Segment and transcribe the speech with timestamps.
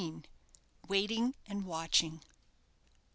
[0.87, 2.23] WAITING AND WATCHING.